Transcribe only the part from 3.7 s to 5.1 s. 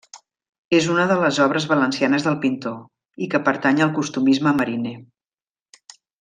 al costumisme mariner.